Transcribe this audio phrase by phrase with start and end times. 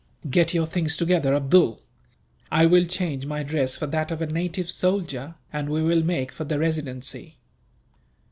[0.27, 1.79] "Get your things together, Abdool.
[2.51, 6.31] I will change my dress for that of a native soldier, and we will make
[6.31, 7.37] for the Residency."